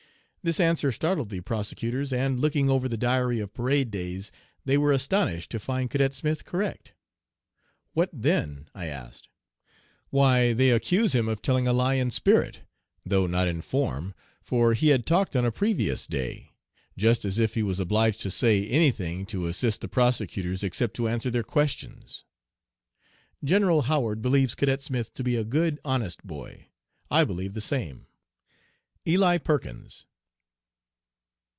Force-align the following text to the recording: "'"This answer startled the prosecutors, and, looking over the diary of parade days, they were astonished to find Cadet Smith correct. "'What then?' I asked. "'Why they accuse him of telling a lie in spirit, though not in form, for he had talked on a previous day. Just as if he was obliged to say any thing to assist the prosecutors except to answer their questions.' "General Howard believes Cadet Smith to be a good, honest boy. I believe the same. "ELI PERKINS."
"'"This 0.51 0.59
answer 0.59 0.91
startled 0.91 1.29
the 1.29 1.41
prosecutors, 1.41 2.11
and, 2.11 2.39
looking 2.39 2.67
over 2.67 2.89
the 2.89 2.97
diary 2.97 3.39
of 3.39 3.53
parade 3.53 3.91
days, 3.91 4.31
they 4.65 4.75
were 4.75 4.91
astonished 4.91 5.51
to 5.51 5.59
find 5.59 5.87
Cadet 5.91 6.15
Smith 6.15 6.45
correct. 6.45 6.93
"'What 7.93 8.09
then?' 8.11 8.67
I 8.73 8.87
asked. 8.87 9.29
"'Why 10.09 10.53
they 10.53 10.71
accuse 10.71 11.13
him 11.13 11.27
of 11.27 11.43
telling 11.43 11.67
a 11.67 11.73
lie 11.73 11.93
in 11.93 12.09
spirit, 12.09 12.61
though 13.05 13.27
not 13.27 13.47
in 13.47 13.61
form, 13.61 14.15
for 14.41 14.73
he 14.73 14.87
had 14.87 15.05
talked 15.05 15.35
on 15.35 15.45
a 15.45 15.51
previous 15.51 16.07
day. 16.07 16.49
Just 16.97 17.23
as 17.23 17.37
if 17.37 17.53
he 17.53 17.61
was 17.61 17.79
obliged 17.79 18.19
to 18.21 18.31
say 18.31 18.65
any 18.65 18.89
thing 18.89 19.27
to 19.27 19.45
assist 19.45 19.81
the 19.81 19.87
prosecutors 19.87 20.63
except 20.63 20.95
to 20.95 21.07
answer 21.07 21.29
their 21.29 21.43
questions.' 21.43 22.25
"General 23.43 23.83
Howard 23.83 24.23
believes 24.23 24.55
Cadet 24.55 24.81
Smith 24.81 25.13
to 25.13 25.23
be 25.23 25.35
a 25.35 25.43
good, 25.43 25.79
honest 25.85 26.25
boy. 26.25 26.65
I 27.11 27.25
believe 27.25 27.53
the 27.53 27.61
same. 27.61 28.07
"ELI 29.05 29.37
PERKINS." 29.37 30.07